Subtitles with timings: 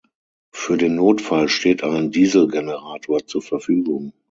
[0.51, 4.13] Für den Notfall steht ein Dieselgenerator zur Verfügung.